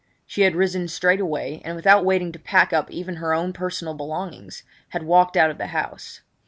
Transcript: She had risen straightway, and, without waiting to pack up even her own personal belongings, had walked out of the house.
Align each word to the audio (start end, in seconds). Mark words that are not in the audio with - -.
She 0.25 0.41
had 0.41 0.55
risen 0.55 0.87
straightway, 0.87 1.61
and, 1.63 1.75
without 1.75 2.03
waiting 2.03 2.31
to 2.31 2.39
pack 2.39 2.73
up 2.73 2.89
even 2.89 3.17
her 3.17 3.35
own 3.35 3.53
personal 3.53 3.93
belongings, 3.93 4.63
had 4.89 5.03
walked 5.03 5.37
out 5.37 5.51
of 5.51 5.59
the 5.59 5.67
house. 5.67 6.21